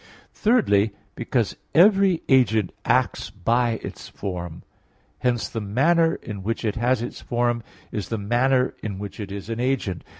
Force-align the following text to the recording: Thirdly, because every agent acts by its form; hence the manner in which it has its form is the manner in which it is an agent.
Thirdly, 0.33 0.93
because 1.13 1.55
every 1.75 2.23
agent 2.27 2.71
acts 2.85 3.29
by 3.29 3.79
its 3.83 4.09
form; 4.09 4.63
hence 5.19 5.47
the 5.47 5.61
manner 5.61 6.15
in 6.23 6.41
which 6.41 6.65
it 6.65 6.73
has 6.75 7.03
its 7.03 7.21
form 7.21 7.61
is 7.91 8.09
the 8.09 8.17
manner 8.17 8.73
in 8.81 8.97
which 8.97 9.19
it 9.19 9.31
is 9.31 9.47
an 9.47 9.59
agent. 9.59 10.03